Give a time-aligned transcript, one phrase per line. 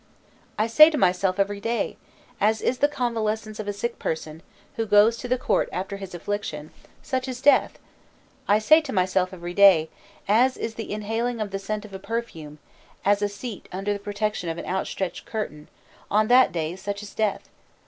[0.57, 1.95] "I say to myself every day:
[2.39, 4.41] As is the convalescence of a sick person,
[4.75, 6.71] who goes to the court after his affliction,
[7.03, 7.77] such is death....
[8.47, 9.89] I say to myself every day:
[10.27, 12.57] As is the inhaling of the scent of a perfume,
[13.05, 15.67] as a seat under the protection of an outstretched curtain,
[16.09, 17.47] on that day, such is death....